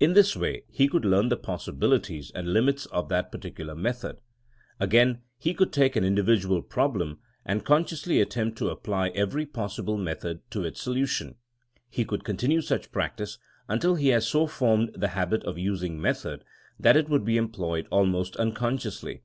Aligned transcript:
In 0.00 0.14
this 0.14 0.34
way 0.34 0.64
he 0.70 0.88
could 0.88 1.04
learn 1.04 1.28
the 1.28 1.36
possibilities 1.36 2.32
and 2.34 2.50
limits 2.54 2.86
of 2.86 3.10
that 3.10 3.30
particu 3.30 3.66
lar 3.66 3.74
method. 3.76 4.16
Again, 4.80 5.20
he 5.36 5.52
could 5.52 5.70
take 5.70 5.96
an 5.96 6.02
individual 6.02 6.62
problem 6.62 7.18
and 7.44 7.62
consciously 7.62 8.18
attempt 8.18 8.56
to 8.56 8.70
apply 8.70 9.08
every 9.10 9.44
THINEXNG 9.44 9.48
AS 9.66 9.78
A 9.78 9.82
80IEN0E 9.82 9.84
243 9.84 9.84
possible 9.92 9.98
method 9.98 10.40
to 10.50 10.64
its 10.64 10.80
solution. 10.80 11.34
He 11.90 12.06
could 12.06 12.24
con 12.24 12.36
tinue 12.38 12.62
such 12.62 12.90
practice 12.90 13.36
until 13.68 13.96
he 13.96 14.08
had 14.08 14.22
so 14.22 14.46
formed 14.46 14.94
the 14.94 15.08
habit 15.08 15.44
of 15.44 15.58
using 15.58 16.00
method 16.00 16.42
that 16.80 16.96
it 16.96 17.10
would 17.10 17.26
be 17.26 17.36
employed 17.36 17.86
almost 17.90 18.34
unconsciously. 18.36 19.24